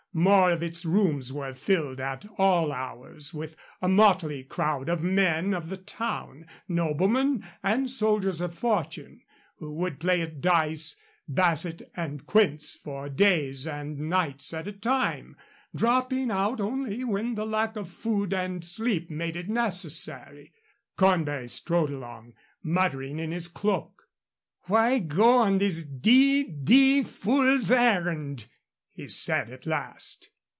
Most 0.13 0.51
of 0.51 0.61
its 0.61 0.83
rooms 0.85 1.31
were 1.31 1.53
filled 1.53 2.01
at 2.01 2.25
all 2.37 2.73
hours 2.73 3.33
with 3.33 3.55
a 3.81 3.87
motley 3.87 4.43
crowd 4.43 4.89
of 4.89 5.01
men 5.01 5.53
of 5.53 5.69
the 5.69 5.77
town, 5.77 6.47
noblemen, 6.67 7.47
and 7.63 7.89
soldiers 7.89 8.41
of 8.41 8.53
fortune, 8.53 9.21
who 9.59 9.73
would 9.75 10.01
play 10.01 10.21
at 10.21 10.41
dice, 10.41 10.97
basset, 11.29 11.83
and 11.95 12.25
quinze 12.27 12.75
for 12.75 13.07
days 13.07 13.65
and 13.65 13.99
nights 14.09 14.53
at 14.53 14.67
a 14.67 14.73
time, 14.73 15.37
dropping 15.73 16.29
out 16.29 16.59
only 16.59 17.05
when 17.05 17.35
the 17.35 17.45
lack 17.45 17.77
of 17.77 17.89
food 17.89 18.33
and 18.33 18.65
sleep 18.65 19.09
made 19.09 19.37
it 19.37 19.47
necessary. 19.47 20.51
Cornbury 20.97 21.47
strode 21.47 21.89
along, 21.89 22.33
muttering 22.61 23.17
in 23.17 23.31
his 23.31 23.47
cloak. 23.47 24.09
"Why 24.63 24.99
go 24.99 25.29
on 25.37 25.59
this 25.59 25.83
d 25.83 26.43
d 26.43 27.01
fool's 27.05 27.71
errand?" 27.71 28.47
he 28.93 29.07
said, 29.07 29.49
at 29.49 29.65
last. 29.65 30.29